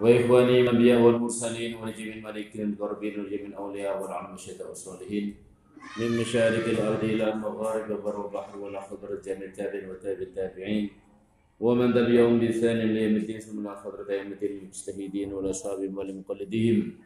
وإخواني 0.00 0.60
الأنبياء 0.60 1.00
والمرسلين 1.00 1.74
ونجم 1.74 2.08
الملائكة 2.12 2.62
القربين 2.62 3.20
ونجم 3.20 3.46
الأولياء 3.46 3.94
الشهداء 4.34 4.68
والصالحين. 4.68 5.34
من 6.00 6.10
مشارق 6.20 6.64
الأرض 6.74 7.04
إلى 7.04 7.32
المغارب 7.32 7.90
البر 7.90 8.16
والبحر 8.20 8.58
والأخضر 8.58 9.08
الجامع 9.12 9.44
التابعين 9.44 9.90
وتابع 9.90 10.22
التابعين. 10.22 10.90
ومن 11.60 11.94
تبعهم 11.94 12.38
بإحسان 12.40 12.76
إلى 12.76 13.02
يوم 13.04 13.16
الدين 13.16 13.40
ثم 13.40 13.66
إلى 13.66 13.80
حضرة 13.80 14.08
أئمة 14.10 14.42
المجتهدين 14.42 15.32
والأصحاب 15.32 15.80
والمقلدين. 15.96 16.98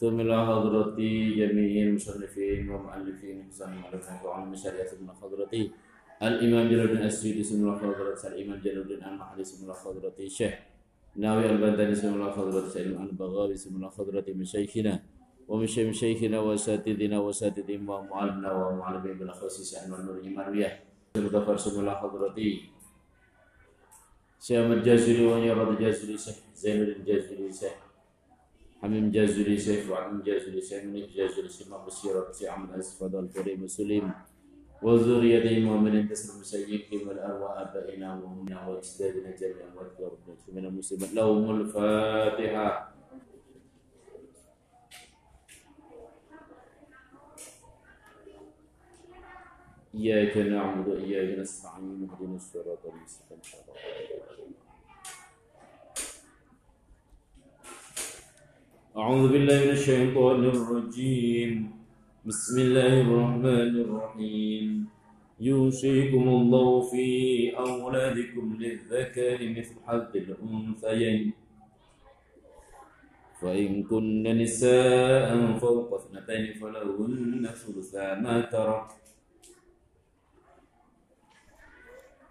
ثم 0.00 0.20
إلى 0.20 0.46
حضرة 0.46 0.96
جميع 1.40 1.82
المصنفين 1.86 2.70
والمؤلفين 2.70 3.48
بسم 3.48 3.64
الله 3.64 4.26
وعن 4.26 4.50
مشاريع 4.50 4.84
ثم 4.84 5.06
حضرة 5.10 5.52
الإمام 6.22 6.64
جلال 6.68 6.90
الدين 6.90 7.06
السيدي 7.06 7.42
ثم 7.42 7.68
إلى 7.68 7.78
حضرة 7.78 8.20
الإمام 8.24 8.58
جلال 8.64 8.82
الدين 8.82 9.04
المحلي 9.04 9.44
ثم 9.44 9.64
إلى 9.64 9.74
حضرة 9.74 10.16
الشيخ 10.20 10.54
ناوي 11.16 11.50
البندري 11.50 11.94
سمع 11.94 12.14
الله 12.14 12.30
خضرة 12.30 12.68
سلم 12.68 13.02
البغاوي 13.02 13.56
سمع 13.56 13.76
الله 13.76 13.88
خضرة 13.88 14.24
مشايخنا 14.28 15.02
ومن 15.48 15.64
مشايخنا 15.64 16.40
وأساتذنا 16.40 17.18
وأساتذهم 17.18 17.88
ومعلمنا 17.88 18.52
ومعلمين 18.52 19.18
بالأخص 19.18 19.60
سعد 19.60 19.90
والنور 19.90 20.18
المروية 20.18 20.84
المتفر 21.16 21.56
سمع 21.56 21.80
الله 21.80 21.94
خضرتي 22.02 22.70
سيام 24.38 24.72
الجازري 24.72 25.26
ونيرد 25.26 25.78
جازري 25.78 26.16
سيح 26.16 26.36
زين 26.54 26.82
الجازري 26.82 27.52
سيح 27.52 27.74
حميم 28.82 29.10
جازري 29.10 29.58
سيح 29.58 29.90
وعميم 29.90 30.22
جازري 30.22 30.60
سيح 30.60 30.84
منيف 30.84 31.16
جازري 31.16 31.48
سيح 31.48 31.68
مبصيرة 31.68 32.30
سي 32.30 32.48
عمد 32.48 32.70
أسفد 32.78 33.14
الكريم 33.14 33.66
سليم 33.66 34.12
وانظر 34.82 35.24
يدي 35.24 35.60
مؤمن 35.64 36.08
تسلم 36.08 36.40
من 36.40 37.08
والارواح 37.08 37.56
أبائنا 37.56 38.14
وأمنا 38.14 38.68
وإستاذنا 38.68 39.36
جميعا 39.36 39.70
واذكر 39.76 40.12
من 40.52 40.64
المسلمين. 40.64 41.14
لهم 41.14 41.60
الفاتحة. 41.60 42.94
إياك 49.94 50.36
نعبد 50.36 50.88
وإياك 50.88 51.38
نستعين. 51.38 52.08
اهدنا 52.10 52.36
الصراط 52.36 52.86
المستقيم. 52.86 53.64
أعوذ 58.96 59.32
بالله 59.32 59.64
من 59.64 59.70
الشيطان 59.70 60.44
الرجيم. 60.44 61.79
بسم 62.20 62.60
الله 62.60 63.00
الرحمن 63.00 63.72
الرحيم. 63.80 64.88
يوصيكم 65.40 66.24
الله 66.28 66.70
في 66.92 67.06
أولادكم 67.56 68.56
للذكر 68.60 69.38
مثل 69.56 69.76
حظ 69.88 70.12
الأنثيين. 70.16 71.32
فإن 73.40 73.82
كن 73.88 74.22
نساء 74.36 75.56
فوق 75.64 75.88
اثنتين 75.94 76.60
فلهن 76.60 77.48
ثلثا 77.56 78.20
ما 78.20 78.40
ترك. 78.52 78.99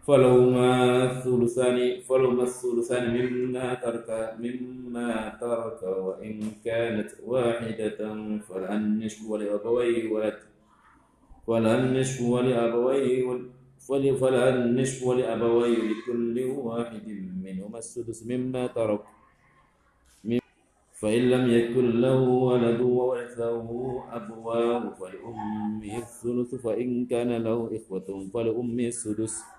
فلهما 0.09 1.03
الثلثان 1.11 2.01
فلهما 2.01 2.43
الثلثان 2.43 3.05
مما 3.17 3.73
ترك 3.73 4.09
مما 4.41 5.37
ترك 5.41 5.81
وإن 5.83 6.35
كانت 6.65 7.09
واحدة 7.25 7.99
فلها 8.49 8.75
النصف 8.75 9.29
ولأبويه 9.29 10.11
ولد 10.11 10.37
فلها 11.47 11.75
النصف 11.77 12.21
ولأبويه 12.21 13.25
فلها 14.21 14.49
النصف 14.49 14.97
ولأبويه 15.03 15.77
لكل 15.77 16.35
واحد 16.57 17.07
منهما 17.45 17.77
السدس 17.77 18.25
مما 18.25 18.67
ترك. 18.67 19.03
فإن 20.99 21.21
لم 21.29 21.45
يكن 21.49 22.01
له 22.01 22.19
ولد 22.19 22.81
وورثه 22.81 23.67
أبواه 24.17 24.83
فلأمه 24.99 25.97
الثلث 25.97 26.55
فإن 26.55 27.05
كان 27.05 27.31
له 27.45 27.59
إخوة 27.77 28.07
فلأمه 28.33 28.87
السدس. 28.87 29.58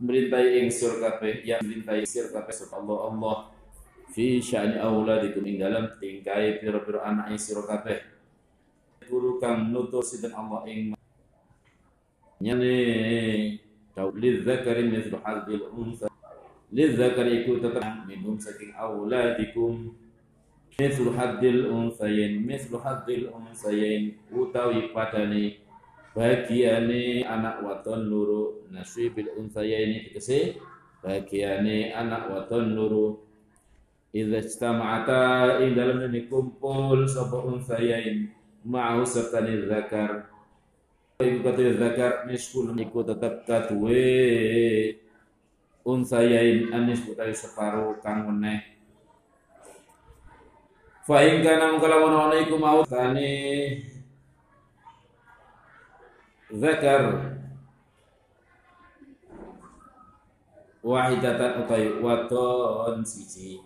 merintai 0.00 0.64
ing 0.64 0.72
sur 0.72 0.96
kabeh 0.98 1.44
ya 1.44 1.60
merintai 1.60 2.02
sir 2.08 2.32
kabeh 2.32 2.56
Allah 2.72 2.98
Allah. 3.12 3.36
Fi 4.10 4.42
sya'ni 4.42 4.82
auladikum 4.82 5.46
ing 5.46 5.62
dalam 5.62 5.86
tingkai 6.02 6.58
pira-pira 6.58 7.06
anak 7.06 7.30
sira 7.38 7.62
kabeh 7.62 8.02
guru 9.10 9.42
kang 9.42 9.74
nutur 9.74 10.06
sinten 10.06 10.30
Allah 10.30 10.62
ing 10.70 10.94
nyane 12.38 12.74
tau 13.90 14.14
lil 14.14 14.46
zakari 14.46 14.86
mithlu 14.86 15.18
hadzil 15.18 15.66
unsa 15.74 16.06
lil 16.70 16.90
zakari 16.94 17.42
iku 17.42 17.58
tetep 17.58 17.82
minum 18.06 18.38
saking 18.38 18.70
auladikum 18.78 19.94
mithlu 20.78 21.10
hadzil 21.14 21.70
unsayin 21.74 22.38
mithlu 22.46 22.78
hadzil 22.78 23.34
unsayin 23.34 24.14
utawi 24.30 24.94
padane 24.94 25.58
bagiane 26.20 27.24
anak 27.24 27.64
waton 27.64 28.12
loro 28.12 28.68
nasibil 28.68 29.32
ini 29.40 30.04
tegese 30.04 30.60
bagiane 31.00 31.96
anak 31.96 32.28
waton 32.28 32.76
loro. 32.76 33.24
Idza 34.12 34.42
istama'ata 34.42 35.62
ing 35.62 35.78
dalem 35.78 36.10
ini 36.10 36.26
kumpul 36.26 37.06
sapa 37.06 37.46
unsayain 37.46 38.26
ma'u 38.66 39.06
sertane 39.06 39.64
zakar 39.70 40.26
iku 41.22 41.46
kata 41.46 41.78
zakar 41.78 42.12
niskul 42.26 42.74
niku 42.74 43.06
tetep 43.06 43.46
kadue 43.46 44.98
unsayain 45.86 46.74
anis 46.74 47.06
utawi 47.06 47.32
separo 47.32 48.02
kang 48.02 48.26
meneh. 48.26 48.60
Fa 51.06 51.22
ing 51.22 51.46
kana 51.46 51.70
mungkala 51.70 52.02
ana 52.02 52.34
iku 52.34 52.58
mau 52.58 52.82
tani 52.82 53.30
zakar. 56.54 57.36
Wahidatan 60.80 61.60
utai 61.64 62.00
waton 62.00 63.04
siji. 63.04 63.60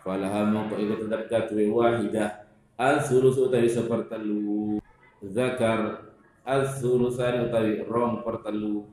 Falaha 0.00 0.48
mongko 0.48 0.80
iku 0.80 1.04
tetep 1.04 1.52
wahidah. 1.52 2.48
Al 2.80 3.04
sulus 3.04 3.36
utawi 3.36 3.68
sepertelu. 3.68 4.80
Zakar. 5.20 6.08
Al 6.48 6.64
sulusan 6.64 7.52
utawi 7.52 7.84
rong 7.84 8.24
pertelu. 8.24 8.88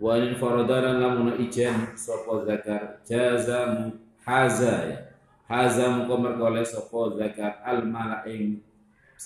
Wa 0.00 0.16
in 0.16 0.38
faradaran 0.40 1.02
lamun 1.02 1.36
ijen 1.36 1.92
sapa 1.92 2.48
zakar. 2.48 3.04
Jaza 3.04 3.92
haza. 4.24 4.74
Ya 4.88 4.98
haza 5.44 5.84
mongko 5.92 6.14
merkole 6.16 6.64
sapa 6.64 7.12
zakar. 7.20 7.60
Al 7.60 7.84
malaing 7.84 8.64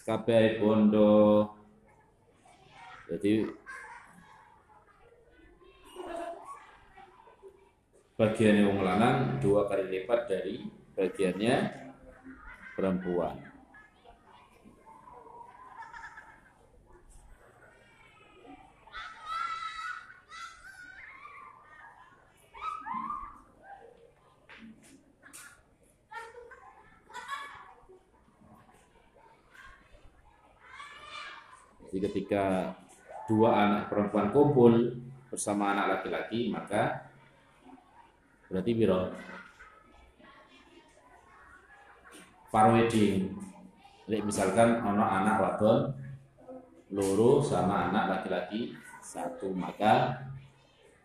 kabeh 0.02 0.58
bondo 0.58 1.46
jadi 3.12 3.44
bagiannya 8.16 8.64
wong 8.72 8.80
lanang 8.80 9.16
dua 9.36 9.68
kali 9.68 9.84
lipat 9.92 10.20
dari 10.32 10.64
bagiannya 10.96 11.56
perempuan. 12.72 13.36
Jadi 31.92 32.08
ketika 32.08 32.72
dua 33.30 33.48
anak 33.54 33.82
perempuan 33.92 34.28
kumpul 34.34 34.98
bersama 35.30 35.72
anak 35.72 35.98
laki-laki 35.98 36.52
maka 36.52 37.08
berarti 38.50 38.70
biro 38.76 39.12
far 42.52 42.76
wedding 42.76 43.32
jadi 44.04 44.20
misalkan 44.20 44.82
ono 44.84 45.04
anak 45.06 45.36
wadon 45.40 45.94
loro 46.92 47.40
sama 47.40 47.88
anak 47.88 48.20
laki-laki 48.20 48.76
satu 49.00 49.54
maka 49.56 50.20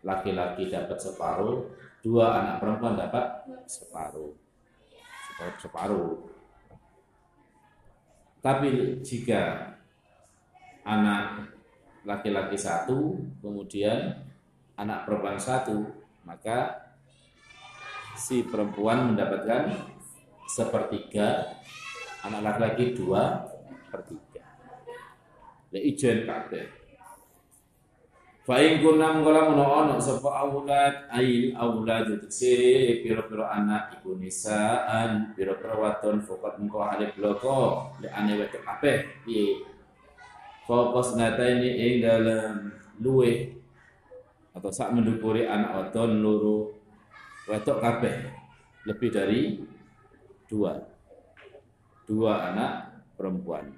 laki-laki 0.04 0.68
dapat 0.68 0.98
separuh 1.00 1.64
dua 2.02 2.40
anak 2.42 2.56
perempuan 2.62 2.94
dapat 2.94 3.42
separuh. 3.66 4.32
Atau 5.34 5.48
separuh. 5.58 6.10
Tapi 8.38 9.02
jika 9.02 9.74
anak 10.86 11.57
laki-laki 12.08 12.56
satu, 12.56 13.20
kemudian 13.44 14.16
anak 14.80 15.04
perempuan 15.04 15.36
satu, 15.36 15.84
maka 16.24 16.88
si 18.16 18.48
perempuan 18.48 19.12
mendapatkan 19.12 19.76
sepertiga, 20.48 21.52
anak 22.24 22.40
laki-laki 22.40 22.96
dua 22.96 23.44
per 23.92 24.00
tiga. 24.08 24.44
Ya 25.68 25.80
ijen 25.84 26.24
kabeh. 26.24 26.64
Fa 28.48 28.56
in 28.64 28.80
kunna 28.80 29.12
mengkola 29.12 29.52
ono 29.52 29.64
ono 29.84 29.94
sapa 30.00 30.40
aulad 30.40 31.12
ail 31.12 31.52
aulad 31.52 32.32
si 32.32 32.56
piro-piro 33.04 33.44
anak 33.44 34.00
iku 34.00 34.16
nisaan 34.16 35.36
piro-piro 35.36 35.84
waton 35.84 36.24
fokat 36.24 36.56
mengko 36.56 36.80
hale 36.80 37.12
bloko 37.12 37.92
le 38.00 38.08
ane 38.08 38.40
wetok 38.40 38.64
kabeh 38.64 39.04
piye 39.20 39.60
Fokus 40.68 41.16
nata 41.16 41.48
ini 41.48 41.80
ing 41.80 42.04
dalam 42.04 42.68
luwe 43.00 43.56
atau 44.52 44.68
sak 44.68 44.92
mendukuri 44.92 45.48
anak 45.48 45.72
waton 45.72 46.20
luru 46.20 46.76
wetok 47.48 47.80
kabeh. 47.80 48.28
Lebih 48.84 49.08
dari 49.08 49.56
dua. 50.44 50.76
Dua 52.04 52.52
anak 52.52 53.00
perempuan. 53.16 53.72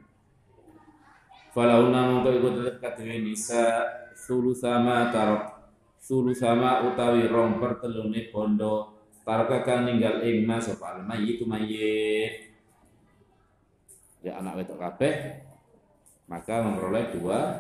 Falauna 1.55 2.11
mongko 2.11 2.31
iku 2.43 2.49
tetep 2.59 2.83
kadewe 2.83 3.23
nisa 3.23 3.87
sulusama 4.19 5.15
tarok. 5.15 5.63
Sulusama 6.03 6.91
utawi 6.91 7.31
rong 7.31 7.63
pertelune 7.63 8.35
bondo. 8.35 8.99
Taraka 9.23 9.63
kang 9.63 9.87
ninggal 9.87 10.27
ing 10.27 10.43
mas 10.43 10.67
sapa 10.67 10.99
mayit 11.07 11.39
mayit 11.47 12.51
ya 14.27 14.43
anak 14.43 14.59
wedok 14.59 14.81
kabeh 14.81 15.39
maka 16.31 16.63
memperoleh 16.63 17.11
dua 17.19 17.59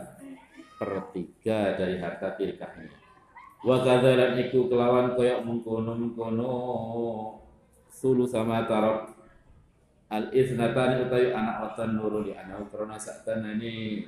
per 0.79 1.11
tiga 1.11 1.75
dari 1.75 1.99
harta 1.99 2.39
tirkahnya. 2.39 2.95
Wa 3.61 3.85
kadzalan 3.85 4.41
iku 4.41 4.71
kelawan 4.71 5.13
koyok 5.19 5.45
mengkono 5.45 5.93
mengkono 5.93 6.53
sulu 7.91 8.25
sama 8.25 8.65
tarok. 8.65 9.13
Al 10.11 10.33
isnatani 10.33 11.07
utawi 11.07 11.35
anak 11.35 11.57
watan 11.69 11.99
nuru 11.99 12.25
di 12.25 12.33
anak 12.33 12.73
krona 12.73 12.97
saktanani. 12.97 14.07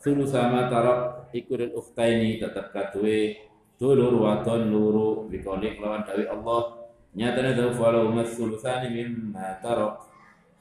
Sulu 0.00 0.24
sama 0.24 0.70
tarok. 0.72 1.28
Ikurin 1.34 1.76
ukhtaini 1.76 2.40
tetap 2.40 2.72
katwe 2.72 3.36
dulur 3.76 4.16
waton 4.22 4.70
luru 4.70 5.28
bikolik 5.28 5.82
lawan 5.82 6.06
dawi 6.06 6.24
Allah. 6.30 6.86
Nyatanya 7.14 7.52
dawu 7.54 7.70
falau 7.76 8.10
mas 8.10 8.32
sulusani 8.32 8.88
mimma 8.90 9.60
tarok. 9.60 10.08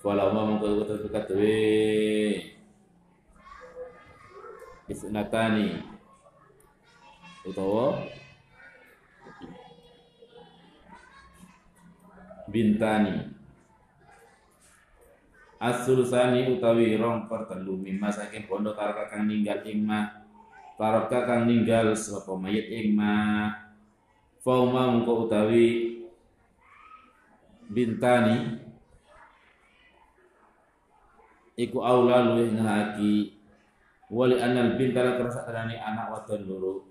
Falau 0.03 0.35
ma 0.35 0.41
mengkau 0.43 0.83
tetap 0.83 1.07
katwe 1.07 1.55
isnatani. 4.93 5.81
Utawa 7.43 7.97
bintani. 12.47 13.33
As-sulusani 15.57 16.53
utawi 16.53 16.99
rong 16.99 17.25
per 17.25 17.49
telu 17.49 17.79
mimma 17.79 18.13
saking 18.13 18.45
bondo 18.45 18.75
taraka 18.77 19.09
kang 19.09 19.25
ninggal 19.31 19.63
ing 19.63 19.81
ma 19.87 20.11
taraka 20.75 21.23
kang 21.23 21.47
ninggal 21.47 21.95
sapa 21.97 22.37
mayit 22.37 22.69
ing 22.69 22.93
ma. 22.93 23.49
Fauma 24.43 24.91
mengko 24.93 25.25
utawi 25.25 25.97
bintani. 27.71 28.61
Iku 31.53 31.85
aula 31.85 32.33
luwih 32.33 32.49
ngahaki 32.49 33.42
wali 34.13 34.37
anal 34.37 34.77
binta 34.77 35.01
lan 35.01 35.17
karena 35.17 35.33
satanani 35.33 35.75
anak 35.81 36.05
wadon 36.13 36.41
loro 36.45 36.85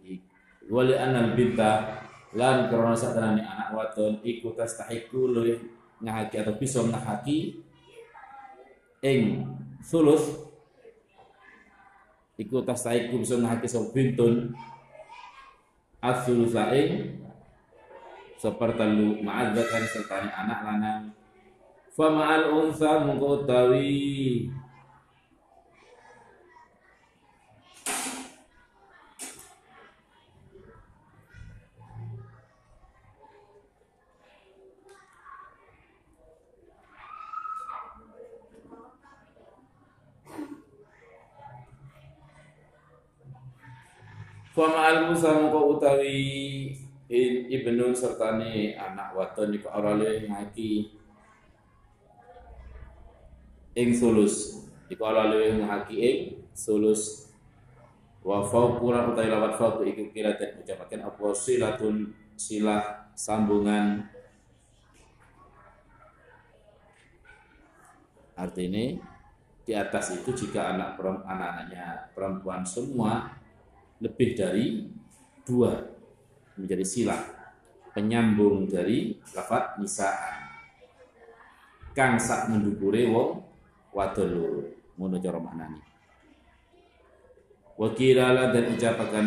wali 0.66 0.94
anal 0.98 1.38
binta 1.38 2.02
lan 2.34 2.66
karena 2.66 2.98
satanani 2.98 3.46
anak 3.46 3.70
wadon 3.70 4.19
iku 4.26 4.50
tastahiku 4.58 5.30
luwih 5.30 5.62
ngahaki 6.02 6.42
atau 6.42 6.58
bisa 6.58 6.82
ngahaki 6.82 7.62
ing 9.02 9.46
sulus. 9.82 10.50
Iku 12.38 12.64
tasaiku 12.66 13.22
bisa 13.22 13.38
ngahaki 13.38 13.66
sapa 13.70 13.90
bintun. 13.94 14.54
As-sulusa 16.02 16.74
ing 16.74 17.22
sepertelu 18.34 19.22
ma'adzatan 19.22 19.82
serta 19.86 20.26
anak 20.26 20.60
lanang. 20.66 21.02
Fa 21.94 22.10
ma'al 22.10 22.50
unsa 22.50 23.06
mungko 23.06 23.46
utawi 44.62 44.70
Fama 44.70 44.87
al 44.87 44.99
Musa 45.11 45.35
mengko 45.35 45.75
utawi 45.75 46.70
ibnu 47.50 47.91
sertane 47.91 48.79
anak 48.79 49.11
waton 49.19 49.50
iku 49.50 49.69
ora 49.75 49.99
le 49.99 50.31
ngaki. 50.31 50.87
Ing 53.75 53.91
sulus. 53.91 54.62
Iku 54.87 55.03
ora 55.03 55.26
le 55.26 55.59
ngaki 55.59 55.97
ing 55.99 56.19
sulus. 56.55 57.35
Wa 58.23 58.47
fauqura 58.47 59.11
utawi 59.11 59.26
lawat 59.26 59.59
fauq 59.59 59.82
iku 59.82 60.14
kira 60.14 60.38
den 60.38 60.62
ucapaken 60.62 61.11
apa? 61.11 61.26
Silatun 61.35 62.15
silah 62.38 63.11
sambungan. 63.19 64.06
Artinya 68.38 68.85
di 69.62 69.73
atas 69.75 70.19
itu 70.19 70.31
jika 70.35 70.75
anak 70.75 70.99
anak-anaknya 70.99 72.11
perempuan 72.15 72.67
semua 72.67 73.42
lebih 74.02 74.34
dari 74.34 74.90
dua 75.46 75.78
menjadi 76.58 76.82
sila 76.82 77.16
penyambung 77.94 78.66
dari 78.66 79.14
lafat 79.31 79.78
nisaan 79.78 80.43
kang 81.94 82.19
sak 82.19 82.50
mendukure 82.50 83.06
wong 83.06 83.31
wadon 83.94 84.29
loro 84.32 84.62
ngono 84.96 85.17
cara 85.20 85.38
maknane. 85.41 85.81
Wa 87.77 87.88
dan 88.53 88.65
ucapakan 88.77 89.27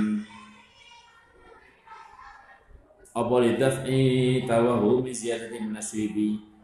apa 3.16 3.36
lidaf'i 3.42 4.44
tawahu 4.44 5.02
min 5.02 5.14
ziyadati 5.16 5.58
minaswibi 5.62 6.55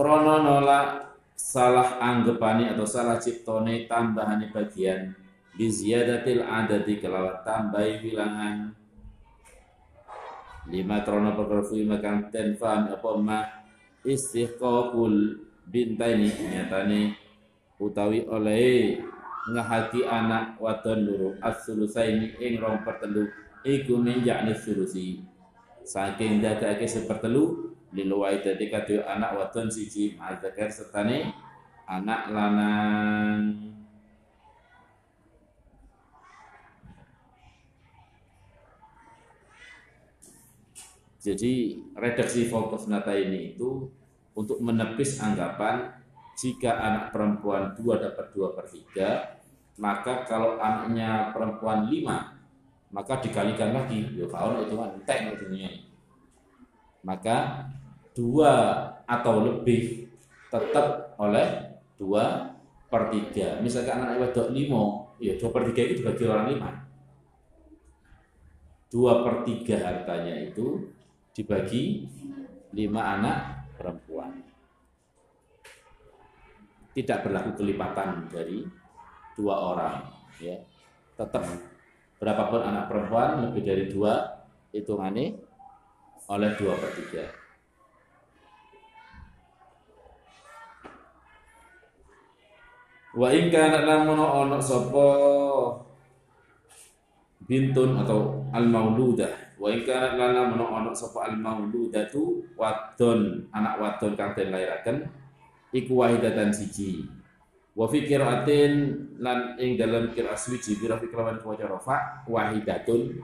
krono 0.00 0.40
nolak 0.40 1.12
salah 1.36 2.00
anggapani 2.00 2.72
atau 2.72 2.88
salah 2.88 3.20
ciptone 3.20 3.84
tambahane 3.84 4.48
bagian. 4.48 5.12
Biziyadatil 5.52 6.40
adadi 6.40 6.96
kelawat 6.96 7.44
tambahi 7.44 8.00
bilangan 8.00 8.72
lima 10.72 11.04
krono 11.04 11.36
perkerfui 11.36 11.84
makan 11.84 12.32
tenfan 12.32 12.88
apa 12.88 13.10
ma? 13.20 13.44
Istiqaqul 14.00 15.36
bintaini 15.68 16.32
nyatane 16.48 17.12
utawi 17.76 18.24
oleh 18.24 18.96
ngahaki 19.52 20.08
anak 20.08 20.56
wadon 20.56 21.04
luru. 21.04 21.30
As-sulusaini 21.44 22.40
ing 22.40 22.56
rong 22.56 22.80
pertelu 22.80 23.28
iku 23.68 24.00
min 24.00 24.24
yakni 24.24 24.56
sulusi. 24.56 25.20
Saking 25.84 26.40
dadake 26.40 26.88
sepertelu 26.88 27.76
liluwai 27.90 28.42
dadi 28.42 28.70
kadhe 28.70 29.02
anak 29.02 29.34
wadon 29.34 29.66
siji 29.66 30.14
ma'adzakar 30.14 30.70
sertane 30.70 31.34
anak 31.90 32.30
lanang 32.30 33.70
Jadi 41.20 41.76
redaksi 42.00 42.48
fokus 42.48 42.88
nata 42.88 43.12
ini 43.12 43.52
itu 43.52 43.92
untuk 44.32 44.56
menepis 44.64 45.20
anggapan 45.20 45.92
jika 46.32 46.80
anak 46.80 47.12
perempuan 47.12 47.76
dua 47.76 48.00
dapat 48.00 48.32
dua 48.32 48.56
per 48.56 48.64
tiga, 48.72 49.36
maka 49.76 50.24
kalau 50.24 50.56
anaknya 50.56 51.28
perempuan 51.36 51.92
lima, 51.92 52.40
maka 52.88 53.20
dikalikan 53.20 53.76
lagi. 53.76 54.08
Ya 54.16 54.24
kalau 54.32 54.64
itu 54.64 54.72
kan 54.72 54.96
entek 54.96 55.36
Maka 57.04 57.68
dua 58.14 58.52
atau 59.06 59.42
lebih 59.42 60.06
tetap 60.50 61.14
oleh 61.18 61.78
dua 61.94 62.54
per 62.90 63.10
tiga. 63.14 63.62
Misalkan 63.62 64.02
anak 64.02 64.18
wedok 64.18 64.50
limo, 64.50 65.14
ya 65.22 65.38
dua 65.38 65.50
per 65.54 65.70
tiga 65.70 65.80
itu 65.86 65.94
dibagi 66.02 66.24
orang 66.26 66.46
lima. 66.50 66.70
Dua 68.90 69.22
per 69.22 69.46
tiga 69.46 69.76
hartanya 69.86 70.34
itu 70.42 70.90
dibagi 71.30 72.10
lima 72.74 73.18
anak 73.18 73.38
perempuan. 73.78 74.42
Tidak 76.90 77.18
berlaku 77.22 77.62
kelipatan 77.62 78.26
dari 78.26 78.66
dua 79.38 79.54
orang, 79.54 80.02
ya. 80.42 80.58
Tetap 81.14 81.46
berapapun 82.18 82.60
anak 82.66 82.90
perempuan 82.90 83.46
lebih 83.46 83.62
dari 83.62 83.84
dua 83.86 84.42
hitungannya 84.74 85.38
oleh 86.26 86.50
dua 86.58 86.74
per 86.74 86.90
tiga. 86.98 87.39
Wa 93.10 93.34
in 93.34 93.50
kana 93.50 93.82
lamun 93.82 94.22
ana 94.22 94.62
sapa 94.62 95.06
bintun 97.42 97.98
atau 97.98 98.46
al 98.54 98.70
mauludah 98.70 99.58
wa 99.58 99.66
in 99.66 99.82
kana 99.82 100.30
lamun 100.30 100.62
ana 100.62 100.94
sapa 100.94 101.26
al 101.26 101.34
mauludatu 101.34 102.38
wadon 102.54 103.50
anak 103.50 103.82
wadon 103.82 104.14
kang 104.14 104.30
den 104.38 104.54
lairaken 104.54 105.10
iku 105.74 106.06
wahidatan 106.06 106.54
siji. 106.54 107.02
Wa 107.74 107.90
fi 107.90 108.06
qiraatin 108.06 108.72
lan 109.18 109.58
ing 109.58 109.74
dalam 109.74 110.14
qiraat 110.14 110.38
suci 110.38 110.78
bi 110.78 110.86
rafi 110.86 111.10
kelawan 111.10 111.38
waca 111.42 111.66
rafa 111.66 111.96
wahidatun. 112.30 113.18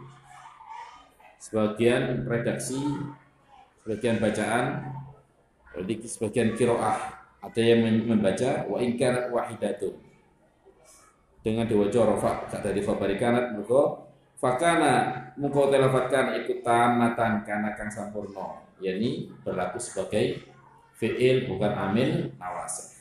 Sebagian 1.38 2.26
redaksi 2.26 2.78
sebagian 3.86 4.18
bacaan 4.18 4.82
sebagian 6.02 6.58
kiroah 6.58 7.15
ada 7.46 7.62
yang 7.62 7.86
membaca 7.86 8.66
wa 8.66 8.82
ingkar 8.82 9.30
wahidatun. 9.30 9.94
Dengan 11.46 11.70
diwajah 11.70 12.10
rafa 12.10 12.50
kata 12.50 12.74
di 12.74 12.82
fabarikanat 12.82 13.54
mergo 13.54 14.10
fakana 14.34 15.14
muka 15.38 15.70
telafatkan 15.70 16.42
ikut 16.42 16.66
tamatan 16.66 17.46
karena 17.46 17.70
kang 17.78 17.86
sampurno. 17.86 18.66
Yakni 18.82 19.30
berlaku 19.46 19.78
sebagai 19.78 20.42
fi'il 20.98 21.46
bukan 21.46 21.70
amil 21.70 22.34
nawasih. 22.34 22.98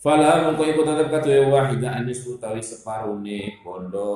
Fala 0.00 0.48
mengko 0.48 0.64
iku 0.64 0.80
tetep 0.80 1.12
kadue 1.12 1.52
wahida 1.52 2.00
anis 2.00 2.24
utawi 2.24 2.64
separune 2.64 3.60
bondo 3.60 4.08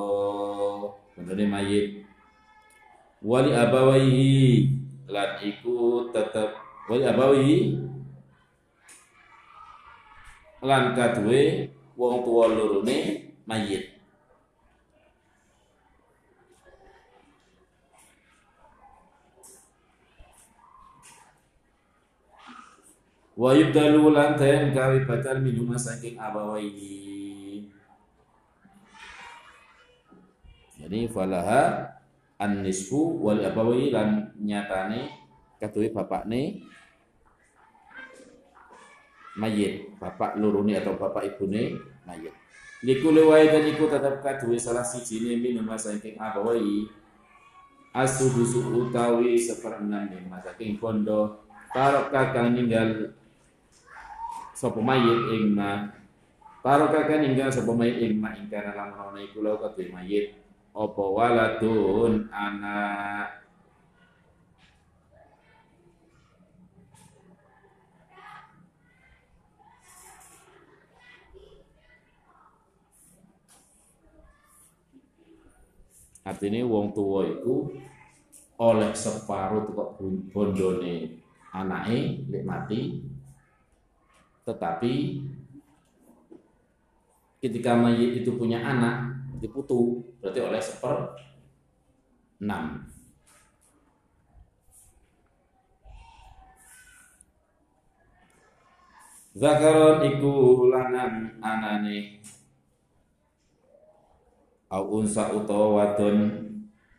bondone 1.13 1.45
mayit. 1.45 2.01
Wali 3.21 3.53
abawaihi 3.53 4.73
lan 5.05 5.37
iku 5.45 6.09
tetep 6.09 6.57
wali 6.89 7.05
abawaihi 7.05 7.84
lan 10.65 10.97
kaduwe 10.97 11.69
wong 11.93 12.25
tuwa 12.25 12.51
lorone 12.51 12.97
mayit. 13.45 13.95
Wa 23.35 23.51
yubdalu 23.51 24.15
lan 24.15 24.39
ten 24.39 24.71
gawe 24.71 24.95
batal 25.05 25.43
minum 25.43 25.75
saking 25.75 26.15
abawaini. 26.15 27.67
Jadi 30.79 31.11
falaha 31.11 31.91
an-nisfu 32.39 33.19
wal 33.19 33.43
abawi 33.43 33.91
lan 33.91 34.31
nyatane 34.39 35.11
bapak 35.59 35.91
bapakne 35.91 36.61
mayit. 39.35 39.95
Bapak 39.99 40.39
luruni 40.39 40.75
atau 40.75 40.95
bapak 40.95 41.35
ibune 41.35 41.79
mayit. 42.07 42.33
Liku 42.83 43.09
lewai 43.11 43.49
dan 43.49 43.63
iku 43.65 43.87
tetap 43.87 44.19
kadue 44.19 44.59
salah 44.59 44.83
siji 44.83 45.23
ne 45.23 45.39
minum 45.39 45.65
saking 45.73 46.19
abawai 46.19 46.85
asudusu 47.95 48.67
utawi 48.75 49.39
seperenam 49.39 50.11
lima 50.11 50.43
saking 50.43 50.77
bondo. 50.79 51.47
Para 51.71 52.07
kakang 52.07 52.55
ninggal 52.55 53.15
sapa 54.55 54.79
mayit 54.79 55.21
ing 55.35 55.55
ma. 55.55 55.91
Para 56.63 56.91
kakang 56.91 57.23
ninggal 57.23 57.51
sapa 57.51 57.71
mayit 57.71 57.99
ing 57.99 58.19
ma 58.19 58.35
ing 58.35 58.47
kana 58.51 58.75
lamun 58.75 59.19
iku 59.23 59.43
law 59.43 59.59
kadue 59.59 59.91
mayit. 59.91 60.35
Apa 60.75 61.03
waladun 61.03 62.27
anak 62.35 63.44
Artinya 76.25 76.65
wong 76.65 76.89
tua 76.97 77.21
itu 77.29 77.69
oleh 78.57 78.91
separuh 78.95 79.67
kok 79.69 79.89
bondone 80.33 81.21
anake 81.51 82.23
lek 82.31 82.43
mati 82.47 83.03
tetapi 84.47 85.23
ketika 87.43 87.75
mayit 87.75 88.23
itu 88.23 88.31
punya 88.39 88.63
anak 88.63 89.11
diputu 89.43 90.01
berarti 90.23 90.39
oleh 90.39 90.61
seper 90.61 91.19
enam 92.39 92.87
Zakaron 99.35 99.99
iku 100.15 100.63
lanang 100.71 101.43
anane 101.43 102.23
au 104.69 105.01
unsa 105.01 105.33
utawa 105.33 105.81
wadon. 105.81 106.45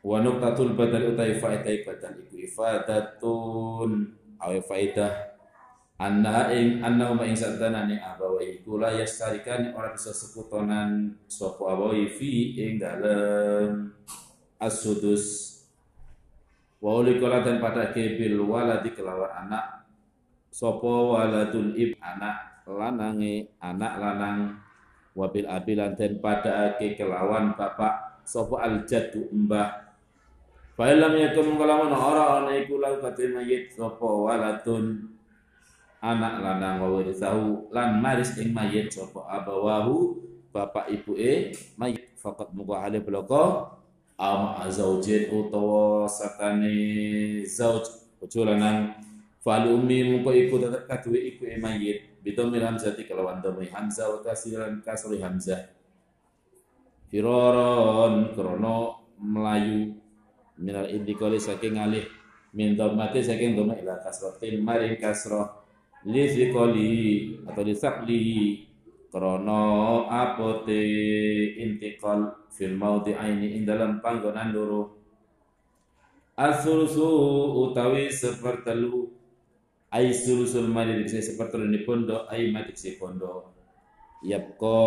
Wa 0.07 0.23
nuqtatul 0.23 0.79
badal 0.79 1.19
utai 1.19 1.35
faedah 1.35 1.75
badal 1.83 2.15
iku 2.23 2.39
ifadatun. 2.39 3.91
Aw 4.39 4.53
faedah 4.63 5.35
anna 5.97 6.53
ing 6.53 6.85
anna 6.85 7.11
ma 7.17 7.25
ing 7.25 7.35
sadanane 7.35 7.97
abawa 7.97 8.39
iku 8.45 8.77
la 8.77 8.93
yastarikan 8.93 9.73
ora 9.73 9.97
bisa 9.97 10.13
sekutonan 10.13 11.17
sapa 11.25 11.73
abawi 11.73 12.07
fi 12.07 12.55
ing 12.55 12.79
dalem 12.79 13.91
as-sudus. 14.61 15.57
Wa 16.79 17.01
ulikola 17.03 17.41
dan 17.43 17.59
pada 17.59 17.91
kebil 17.91 18.39
waladi 18.45 18.93
kelawan 18.93 19.49
anak. 19.49 19.89
Sapa 20.53 20.87
waladul 20.87 21.75
ib 21.75 21.99
anak 21.99 22.65
lanange 22.67 23.55
anak 23.63 23.93
lanang 23.99 24.39
wabil 25.17 25.49
abilan 25.49 25.97
dan 25.97 26.21
pada 26.21 26.71
ake 26.71 26.93
kelawan 27.01 27.57
bapak 27.57 28.21
sopo 28.29 28.61
al 28.61 28.85
jadu 28.85 29.25
mbah. 29.33 29.89
Fa'ilam 30.77 31.17
yakun 31.17 31.57
mengkalaman 31.57 31.89
ora 31.89 32.45
ana 32.45 32.53
iku 32.53 32.77
lahu 32.77 33.01
katil 33.01 33.33
mayit 33.33 33.73
sopo 33.73 34.29
walatun 34.29 35.09
anak 36.05 36.45
lanang 36.45 36.85
wa 36.85 37.01
warisahu 37.01 37.73
lan 37.73 37.97
maris 38.05 38.37
ing 38.37 38.53
mayit 38.53 38.93
sopo 38.93 39.25
abawahu 39.25 40.21
bapak 40.53 40.93
ibu 40.93 41.17
e 41.17 41.57
mayit. 41.81 42.05
Fakat 42.21 42.53
muka 42.53 42.83
hale 42.85 43.01
bloko 43.01 43.71
ama 44.21 44.69
zaujin 44.69 45.33
utawa 45.33 46.05
sakane 46.05 46.77
zauj. 47.49 47.87
Bojo 48.21 48.45
lanang 48.45 48.93
ummi 49.47 50.19
muka 50.19 50.35
iku 50.35 50.59
tetep 50.59 50.91
kaduwe 50.91 51.23
iku 51.23 51.47
e 51.47 51.57
mayit 51.57 51.99
bidomil 52.27 52.67
hamzati 52.67 53.07
kelawan 53.07 53.39
dhamai 53.39 53.71
hamzah 53.71 54.11
wa 54.11 54.19
kasiran 54.19 54.83
kasri 54.83 55.23
hamzah. 55.23 55.63
Firoron 57.07 58.35
krono 58.35 59.07
melayu. 59.23 59.95
Minal 60.59 60.91
indikoli 60.91 61.39
saking 61.39 61.79
alih. 61.79 62.03
Min 62.51 62.75
dhammati 62.75 63.23
saking 63.23 63.55
dhamma 63.55 63.79
ila 63.79 64.03
kasratin 64.03 64.59
maring 64.59 64.99
kasrah 64.99 65.63
li 66.03 66.27
zikoli 66.27 66.95
atau 67.47 67.63
li 67.63 67.75
saklihi 67.75 68.43
krono 69.07 70.11
apote 70.11 70.83
intikal 71.63 72.43
fil 72.51 72.75
aini 73.15 73.55
ing 73.55 73.63
dalam 73.63 74.03
panggonan 74.03 74.51
loro. 74.51 74.99
Asulusu 76.37 77.07
utawi 77.71 78.13
sepertelu 78.13 79.16
ai 79.91 80.11
sulusul 80.11 80.67
mali 80.71 80.99
diksi 81.03 81.23
seperti 81.23 81.63
ini 81.63 81.83
pondo 81.87 82.27
ai 82.27 82.51
mati 82.51 82.75
si 82.75 82.99
pondo. 82.99 83.55
Yapko 84.25 84.79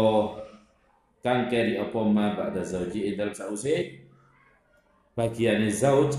kangkeri 1.23 1.79
apa 1.79 1.99
ma 2.03 2.35
ba'da 2.35 2.63
zauji 2.65 3.11
idal 3.13 3.31
sause. 3.35 4.05
Bagian 5.15 5.67
zauj. 5.71 6.15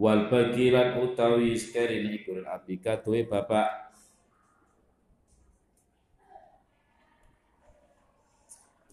Wal 0.00 0.32
bagilan 0.32 0.96
utawi 1.04 1.60
sekarine 1.60 2.16
ikuril 2.16 2.48
abika 2.48 2.96
tuwe 2.96 3.28
bapak 3.28 3.89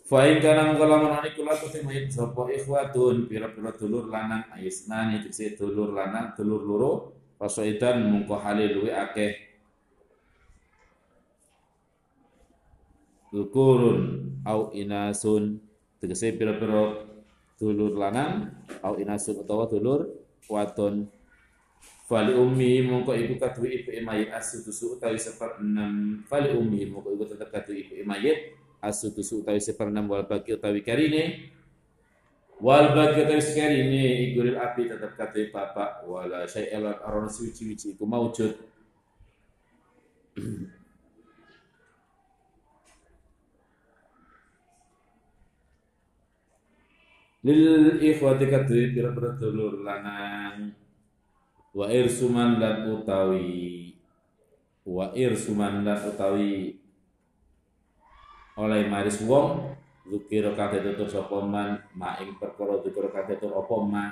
Fa'in 0.07 0.39
kana 0.39 0.71
mengkalaman 0.71 1.19
ani 1.19 1.35
kula 1.35 1.51
mayit 1.83 2.07
sapa 2.07 2.47
ikhwatun? 2.47 3.27
Pira-pira 3.27 3.75
dulur 3.75 4.07
lanang 4.07 4.47
ayisnani 4.55 5.19
diksi 5.19 5.59
dulur 5.59 5.91
lanang 5.91 6.31
dulur 6.31 6.63
loro 6.63 6.91
fasaidan 7.35 8.07
mungko 8.07 8.39
halil 8.39 8.71
luwe 8.71 8.95
akeh. 8.95 9.35
Zukurun 13.35 14.31
au 14.47 14.71
inasun. 14.71 15.59
Tegese 15.99 16.39
pira-pira 16.39 17.03
dulur 17.59 17.99
lanang 17.99 18.47
au 18.79 18.95
inasun 18.95 19.43
utawa 19.43 19.67
dulur 19.67 20.07
wadon. 20.47 21.11
Fali 22.07 22.31
ummi 22.31 22.79
mongko 22.79 23.11
ibu 23.11 23.35
katu 23.35 23.67
ibu 23.67 23.91
mayit 24.07 24.31
asudusu 24.31 24.95
utawi 24.95 25.19
enam. 25.59 26.23
Fali 26.31 26.55
ummi 26.55 26.87
mongko 26.87 27.11
ibu 27.11 27.27
tetap 27.27 27.51
katu 27.51 27.75
ibu 27.75 28.07
mayit 28.07 28.55
asudusu 28.81 29.41
utawi 29.41 29.59
enam 29.61 30.09
wal 30.09 30.23
bagi 30.25 30.53
utawi 30.53 30.81
karine. 30.85 31.51
Wal 32.61 32.93
bagi 32.93 33.21
utawi 33.25 33.41
karine 33.41 34.03
iguril 34.29 34.57
api 34.57 34.89
tetap 34.89 35.13
katu 35.17 35.49
bapak 35.53 36.05
wala 36.05 36.45
syai'al 36.45 37.01
aron 37.01 37.29
suci-suci 37.29 37.93
iku 37.97 38.05
maujud. 38.05 38.53
Lil 47.47 48.01
ikhwati 48.03 48.45
kadhe 48.51 48.91
pira-pira 48.91 49.37
lanang. 49.79 50.75
Wa 51.71 51.85
irsuman 51.93 52.57
lan 52.57 52.89
utawi 52.89 53.93
wa 54.87 55.11
irsuman 55.13 55.83
lan 55.85 55.99
utawi 56.09 56.76
oleh 58.57 58.89
maris 58.89 59.21
wong 59.21 59.77
zukira 60.09 60.51
kate 60.57 60.81
tutur 60.81 61.05
sapa 61.05 61.45
man 61.45 61.77
ma 61.93 62.17
ing 62.17 62.33
perkara 62.41 62.81
zukira 62.81 63.13
kate 63.13 63.37
tutur 63.37 63.53
apa 63.61 63.75
ma 63.85 64.05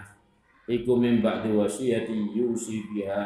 iku 0.70 0.98
mimba 0.98 1.42
di 1.42 1.50
yusi 2.34 2.86
biha 2.90 3.26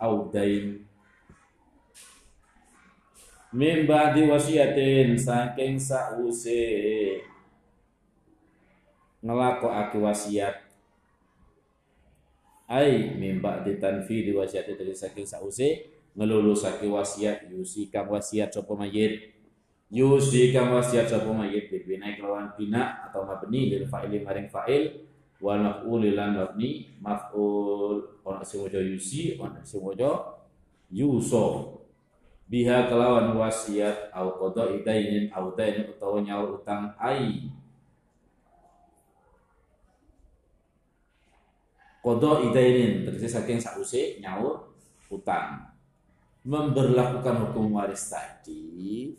audain 0.00 0.80
mimba 3.52 4.16
di 4.16 4.24
wasiyatin 4.24 5.12
saking 5.12 5.76
sause 5.76 6.64
ngelakokake 9.22 10.02
wasiat. 10.02 10.56
Ai 12.66 13.12
mimba 13.14 13.60
di 13.62 13.76
wasiat 14.32 14.64
dari 14.72 14.96
saking 14.96 15.28
sause 15.28 15.92
ngelulusake 16.16 16.88
wasiat 16.88 17.52
yusi 17.52 17.92
kang 17.92 18.08
wasiat 18.08 18.52
sapa 18.52 18.72
mayit 18.72 19.31
yusi 19.92 20.56
kang 20.56 20.72
wasiat 20.72 21.04
sapa 21.04 21.28
mayit 21.28 21.68
bibina 21.68 22.16
kelawan 22.16 22.48
bina 22.56 23.04
atau 23.04 23.28
mabni 23.28 23.68
lil 23.68 23.84
fa'ili 23.84 24.24
maring 24.24 24.48
fa'il 24.48 25.04
wal 25.36 25.60
maf'ul 25.60 26.16
lan 26.16 26.32
mabni 26.32 26.96
maf'ul. 27.04 28.24
Ana 28.24 28.40
sing 28.40 28.64
yusi 28.72 29.36
ana 29.36 29.60
sing 29.60 29.84
yuso. 30.88 31.76
Biha 32.48 32.88
kelawan 32.88 33.36
wasiat 33.36 34.08
au 34.16 34.40
qada 34.40 34.72
idainin 34.72 35.28
au 35.32 35.52
dain 35.52 35.88
utawa 35.92 36.24
nyaur 36.24 36.56
utang 36.56 36.96
ai. 36.96 37.52
Kodo 42.00 42.48
idainin 42.48 43.04
terjadi 43.04 43.28
saking 43.28 43.60
sause 43.60 44.20
nyaur 44.24 44.72
utang. 45.12 45.68
Memberlakukan 46.42 47.38
hukum 47.48 47.76
waris 47.76 48.10
tadi 48.10 49.14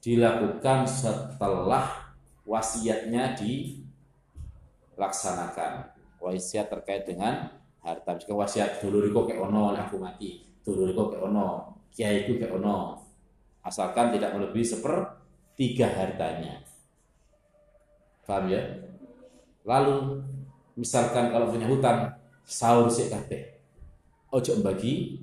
dilakukan 0.00 0.88
setelah 0.88 2.14
wasiatnya 2.44 3.34
dilaksanakan. 3.36 5.84
Wasiat 6.20 6.68
terkait 6.68 7.08
dengan 7.08 7.48
harta. 7.80 8.12
Jika 8.16 8.34
wasiat 8.36 8.80
dulu 8.84 9.00
riko 9.04 9.24
ke 9.24 9.40
ono 9.40 9.72
aku 9.72 9.96
mati, 9.96 10.44
dulu 10.60 10.84
riko 10.92 11.08
ke 11.08 11.16
ono, 11.20 11.72
kiai 11.92 12.28
itu 12.28 12.36
ke 12.36 12.52
ono. 12.52 13.00
Asalkan 13.64 14.12
tidak 14.12 14.36
melebihi 14.36 14.64
seper 14.64 15.16
tiga 15.56 15.88
hartanya. 15.88 16.60
Paham 18.24 18.48
ya? 18.52 18.60
Lalu 19.64 20.20
misalkan 20.80 21.28
kalau 21.34 21.52
punya 21.52 21.68
hutang 21.68 22.16
sahur 22.46 22.88
sik 22.88 23.12
kabeh 23.12 23.60
ojo 24.30 24.62
bagi 24.62 25.18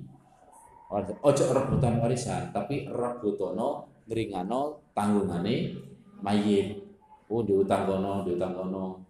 ojo 1.24 1.44
rebutan 1.52 2.00
warisan 2.00 2.52
tapi 2.52 2.88
rebutono 2.88 3.88
ngringano 4.08 4.90
tanggungane 4.96 5.76
mayit 6.24 6.80
oh 7.28 7.44
diutang 7.44 7.84
kono 7.84 8.24
diutang 8.24 8.56
kono. 8.56 9.04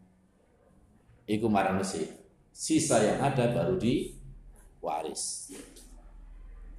Iku 1.28 1.46
marang 1.46 1.78
sisa 2.50 2.96
yang 3.04 3.22
ada 3.22 3.54
baru 3.54 3.78
di 3.78 4.12
waris. 4.82 5.54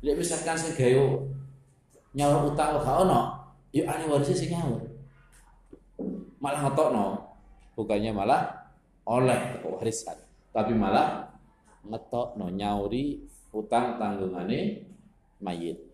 Ya 0.03 0.13
misalkan 0.15 0.57
saya 0.57 0.73
gayo 0.75 1.27
nyawa 2.17 2.49
utang 2.49 2.81
gak 2.81 2.97
ono, 3.05 3.37
yuk 3.71 3.85
ane 3.85 4.03
warisnya 4.09 4.35
sih 4.35 4.49
nyawa. 4.51 4.77
Malah 6.39 6.71
no 6.91 7.05
bukannya 7.79 8.11
malah 8.11 8.71
oleh 9.07 9.63
warisan 9.63 10.19
tapi 10.51 10.75
malah 10.75 11.31
ngetok 11.87 12.35
no 12.35 12.51
nyauri 12.51 13.23
utang 13.55 13.95
tanggungane 13.95 14.85
mayit 15.39 15.88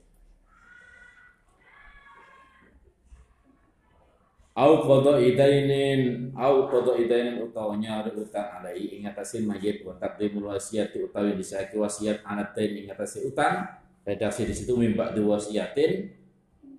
au 4.55 4.79
kodo 4.81 5.19
idainin 5.19 6.31
au 6.35 6.71
kodo 6.71 6.95
idainin 6.95 7.43
utawa 7.43 7.75
nyauri 7.75 8.15
utang 8.15 8.59
alai 8.59 8.97
ingatasin 8.97 9.43
mayit 9.43 9.83
wa 9.83 9.93
taqdimul 9.99 10.47
wasiat 10.51 10.95
utawi 10.95 11.35
disaki 11.35 11.75
wasiat 11.75 12.23
anatain 12.23 12.87
ingatasi 12.87 13.27
utang 13.27 13.67
redaksi 14.07 14.47
di 14.47 14.55
situ 14.55 14.79
mimba 14.79 15.11
di 15.11 15.19
wasiatin 15.19 16.07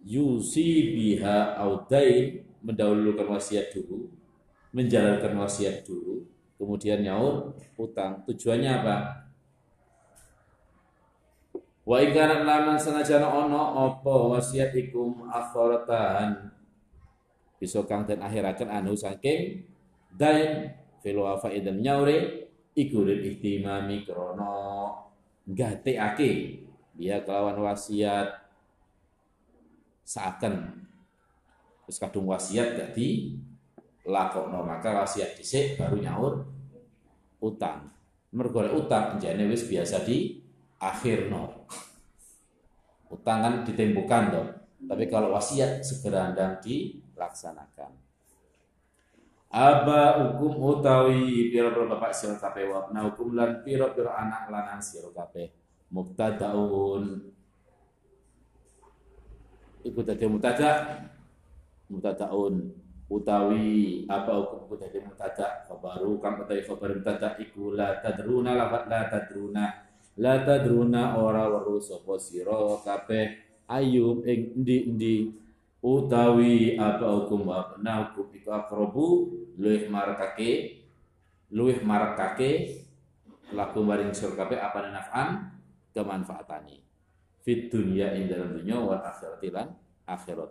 yusi 0.09 0.97
biha 0.97 1.61
audain 1.61 2.49
mendahulukan 2.65 3.29
wasiat 3.29 3.69
dulu 3.77 4.17
menjalankan 4.77 5.33
wasiat 5.41 5.89
dulu, 5.89 6.29
kemudian 6.61 7.01
nyaur 7.01 7.57
utang. 7.81 8.21
Tujuannya 8.29 8.71
apa? 8.85 8.97
Wa 11.87 11.97
ingkaran 12.05 12.45
laman 12.45 12.77
sanajana 12.77 13.25
ono 13.25 13.89
opo 13.89 14.37
wasiat 14.37 14.77
ikum 14.77 15.25
akhoratan 15.33 16.53
bisa 17.57 17.81
kang 17.89 18.05
den 18.05 18.21
akhiraken 18.21 18.69
anu 18.69 18.93
saking 18.93 19.65
dain 20.13 20.73
fil 21.01 21.25
wafaidan 21.25 21.81
nyaure 21.81 22.49
iku 22.77 23.05
lil 23.05 23.25
ihtimami 23.25 24.05
krana 24.05 24.93
gateake 25.49 26.63
dia 26.97 27.21
kelawan 27.25 27.61
wasiat 27.61 28.45
seakan 30.05 30.85
terus 31.85 31.99
kadung 32.03 32.29
wasiat 32.29 32.77
gak 32.77 32.91
di 32.93 33.37
lakokno 34.07 34.63
maka 34.63 35.03
wasiat 35.03 35.35
dhisik 35.39 35.79
baru 35.79 35.97
nyaur 35.99 36.57
utang. 37.43 37.93
Mergo 38.37 38.61
utang 38.75 39.17
jane 39.17 39.49
wis 39.49 39.65
biasa 39.71 40.05
di 40.05 40.43
akhirno. 40.83 41.69
Utang 43.09 43.39
kan 43.41 43.55
ditembukan 43.65 44.25
toh. 44.35 44.47
Tapi 44.87 45.05
kalau 45.09 45.33
wasiat 45.33 45.83
segera 45.83 46.35
ndang 46.35 46.61
dilaksanakan. 47.17 47.97
Aba 49.49 50.21
hukum 50.21 50.61
utawi 50.77 51.49
pira-pira 51.49 51.89
bapak 51.89 52.13
sira 52.13 52.37
kabeh 52.37 52.69
wa 52.69 52.93
hukum 52.93 53.33
lan 53.33 53.65
pira-pira 53.65 54.13
anak 54.13 54.53
lanang 54.53 54.85
sira 54.85 55.09
kabeh. 55.09 55.49
Mubtadaun 55.89 57.33
iku 59.81 60.01
dadi 60.05 60.29
mubtada. 60.29 61.01
Mubtadaun 61.89 62.69
utawi 63.09 64.05
apa 64.11 64.35
hukum 64.35 64.77
dari 64.77 64.99
mutada 65.01 65.63
kabaru 65.65 66.19
kang 66.19 66.43
utawi 66.43 66.61
kabar 66.67 66.91
mutada 66.93 67.29
iku 67.39 67.73
la 67.73 68.03
tadruna 68.05 68.53
lafat 68.53 68.85
la 68.93 69.01
tadruna. 69.09 69.65
La 70.21 70.43
tadruna 70.45 71.17
ora 71.17 71.49
weru 71.49 71.81
sapa 71.81 72.21
sira 72.21 72.77
kabeh. 72.85 73.47
Ayub 73.67 74.23
ing 74.27 74.59
endi-endi 74.59 75.46
utawi 75.85 76.77
apa 76.81 77.05
hukum 77.05 77.49
abna 77.53 78.11
hukum 78.11 78.33
iku 78.33 78.49
akrobu 78.53 79.07
luwih 79.57 79.89
marakake 79.89 80.83
luwih 81.53 81.81
marakake 81.85 82.83
laku 83.55 83.81
maring 83.87 84.11
sira 84.11 84.35
kabeh 84.35 84.59
apa 84.59 84.91
naf'an? 84.91 85.29
Kemanfaatani 85.97 86.85
fit 87.41 87.73
dunya 87.73 88.13
ing 88.13 88.29
dalam 88.29 88.53
dunya 88.53 88.77
wal 88.77 89.01
akhirati 89.01 89.49
lan 89.55 89.73
akhirat. 90.05 90.51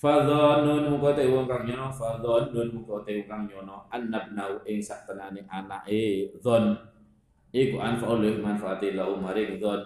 Fadhonun 0.00 0.88
muka 0.88 1.12
te 1.12 1.28
wong 1.28 1.44
kang 1.44 1.68
nyono 1.68 1.92
fadhonun 1.92 2.72
muka 2.72 3.04
te 3.04 3.20
wong 3.20 3.28
kang 3.28 3.44
nyono. 3.46 3.84
Annabnau 3.92 4.64
ing 4.64 4.80
sak 4.80 5.04
tenane 5.04 5.44
anake 5.46 6.32
dzon 6.40 6.72
iku 7.50 7.82
anfaul 7.82 8.22
manfaati 8.38 8.94
lahu 8.94 9.18
maring 9.18 9.58
dzon 9.58 9.82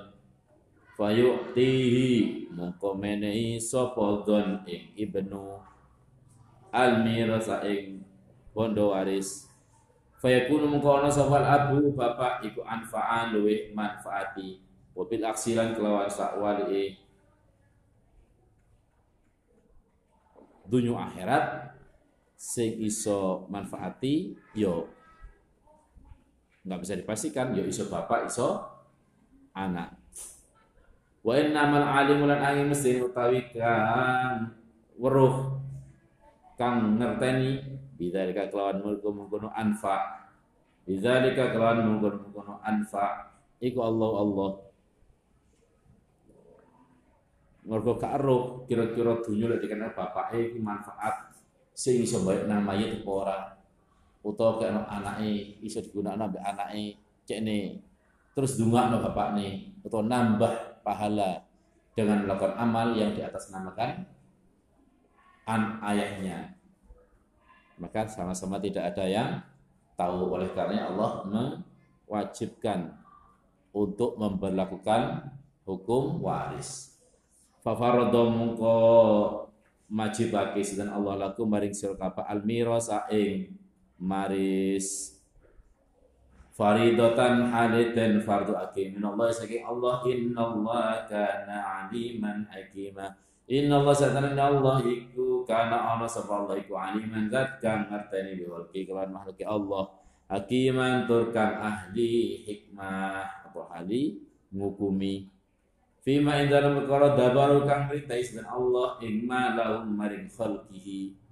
fayu'tihi 0.94 2.53
mongko 2.55 2.94
menehi 2.94 3.59
sapa 3.59 4.22
dzon 4.22 4.62
ing 4.68 4.94
ibnu 4.94 5.59
almirasa 6.74 7.62
ing 7.66 8.03
bondo 8.55 8.90
waris. 8.94 9.50
Fayakunu 10.18 10.70
mongko 10.70 11.03
ana 11.03 11.11
sapa 11.11 11.42
abu 11.42 11.92
bapak 11.92 12.42
iku 12.46 12.62
anfa'an 12.64 13.35
luwih 13.35 13.74
manfaati. 13.74 14.62
Wabil 14.94 15.27
aksilan 15.27 15.74
kelawan 15.74 16.07
sakwali 16.07 16.94
dunyo 20.64 20.96
akhirat 20.96 21.77
sing 22.38 22.79
iso 22.81 23.44
manfaati 23.50 24.38
yo 24.55 24.88
nggak 26.64 26.81
bisa 26.81 26.94
dipastikan. 26.96 27.53
Yo 27.53 27.62
iso 27.68 27.87
bapak 27.87 28.33
iso 28.33 28.64
anak. 29.53 29.94
Wa 31.24 31.40
innamal 31.40 31.85
alimul 31.85 32.33
angin 32.33 32.68
mesti 32.68 33.00
utawi 33.00 33.48
kang 33.53 34.53
weruh 35.00 35.61
kang 36.61 37.00
ngerteni 37.00 37.81
bidzalika 37.96 38.48
kelawan 38.53 38.81
mungkono 38.85 39.48
anfa. 39.53 40.24
Bidzalika 40.85 41.53
kelawan 41.53 41.85
mungkono 41.85 42.61
anfa. 42.61 43.33
Iku 43.61 43.79
Allah 43.81 44.12
Allah. 44.20 44.50
Mergo 47.64 47.96
eruh 47.96 48.68
kira-kira 48.68 49.24
dunya 49.24 49.48
lek 49.48 49.64
dikenal 49.64 49.96
bapake 49.96 50.53
iki 50.53 50.61
manfaat 50.61 51.33
sing 51.72 52.05
iso 52.05 52.20
baik 52.20 52.44
mayit 52.44 53.00
apa 53.00 53.09
ora 53.11 53.38
utawa 54.24 54.56
kena 54.56 54.88
anake 54.88 55.60
iso 55.60 55.84
digunakno 55.84 56.32
ambek 56.32 56.40
anake 56.40 56.96
cekne 57.28 57.84
terus 58.32 58.56
dungakno 58.56 59.04
bapakne 59.04 59.76
atau 59.84 60.00
nambah 60.00 60.80
pahala 60.80 61.44
dengan 61.94 62.26
melakukan 62.26 62.58
amal 62.58 62.96
yang 62.96 63.14
di 63.14 63.22
atas 63.22 63.52
namakan 63.54 64.02
an 65.46 65.78
ayahnya. 65.84 66.56
Maka 67.78 68.06
sama-sama 68.08 68.58
tidak 68.58 68.94
ada 68.94 69.04
yang 69.06 69.30
tahu. 69.94 70.34
Oleh 70.34 70.50
karena 70.56 70.90
Allah 70.90 71.22
mewajibkan 71.26 72.96
untuk 73.74 74.18
memperlakukan 74.18 75.30
hukum 75.66 76.22
waris. 76.22 76.94
Fafaradha 77.64 78.28
mungko 78.28 78.76
majibake 79.88 80.60
sinten 80.60 80.92
Allah 80.92 81.28
laku 81.28 81.48
maring 81.48 81.72
sira 81.72 81.96
kabeh 81.96 82.24
almirasa 82.24 83.08
maris. 83.98 85.14
Faridatan 86.54 87.50
haliden 87.50 88.22
fardu 88.22 88.54
akim. 88.54 88.94
Min 88.94 89.02
Allah 89.02 89.35
saking 89.35 89.66
Allah 89.66 90.07
innallaha 90.07 91.02
kana 91.11 91.88
aliman 91.90 92.46
hakima. 92.46 93.11
Inna 93.50 93.83
Allah 93.83 93.92
satana 93.92 94.30
Allah 94.38 94.80
iku 94.87 95.42
kana 95.44 95.98
ana 95.98 96.07
sapa 96.07 96.46
Allah 96.46 96.57
iku 96.57 96.78
aliman 96.78 97.26
zat 97.26 97.59
kang 97.59 97.90
ngerteni 97.90 98.38
biwalki 98.38 98.87
kelan 98.87 99.11
makhluk 99.11 99.42
Allah. 99.42 99.85
Hakiman 100.30 101.11
tur 101.11 101.35
kang 101.35 101.59
ahli 101.59 102.46
hikmah. 102.46 103.50
Atau 103.50 103.66
ahli? 103.68 104.22
Ngukumi. 104.54 105.35
Fima 106.07 106.37
ing 106.38 106.52
dalam 106.52 106.78
perkara 106.78 107.16
dabaru 107.16 107.64
kang 107.66 107.90
merintai 107.90 108.22
dan 108.30 108.46
Allah 108.46 109.00
ing 109.02 109.26
ma 109.26 109.57
lahum 109.59 109.90
maring 109.90 110.30
khalqihi. 110.30 111.23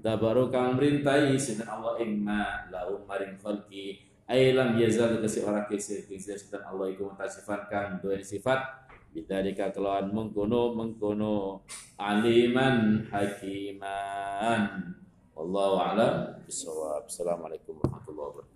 Dabaru 0.00 0.48
kang 0.48 0.80
merintai 0.80 1.36
dan 1.36 1.68
Allah 1.68 2.00
ing 2.00 2.24
ma 2.24 2.64
lahum 2.72 3.04
maring 3.04 3.36
khalqi. 3.36 4.00
Ailam 4.24 4.80
yazal 4.80 5.20
kasi 5.20 5.44
ora 5.44 5.68
kisir 5.68 6.08
kisir 6.08 6.40
dan 6.48 6.64
Allah 6.64 6.88
iku 6.88 7.12
mutasifan 7.12 7.68
kang 7.68 8.00
duwe 8.00 8.24
sifat 8.24 8.64
bidzalika 9.12 9.68
kelawan 9.74 10.08
mengkono 10.08 10.72
mengkono 10.72 11.66
aliman 12.00 13.04
hakiman. 13.12 14.62
Wallahu 15.36 15.76
a'lam. 15.84 16.14
Assalamualaikum 16.48 17.76
warahmatullahi 17.84 18.28
wabarakatuh. 18.32 18.50